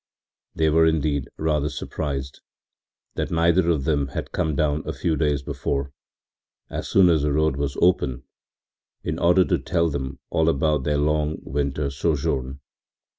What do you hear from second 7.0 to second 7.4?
as the